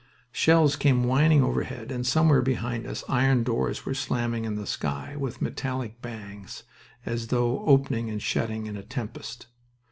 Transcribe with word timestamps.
Shells 0.31 0.75
came 0.77 1.03
whining 1.03 1.43
overhead 1.43 1.91
and 1.91 2.07
somewhere 2.07 2.41
behind 2.41 2.87
us 2.87 3.03
iron 3.07 3.43
doors 3.43 3.85
were 3.85 3.93
slamming 3.93 4.45
in 4.45 4.55
the 4.55 4.65
sky, 4.65 5.15
with 5.15 5.43
metallic 5.43 6.01
bangs, 6.01 6.63
as 7.05 7.27
though 7.27 7.63
opening 7.67 8.09
and 8.09 8.19
shutting 8.19 8.65
in 8.65 8.75
a 8.75 8.81
tempest. 8.81 9.45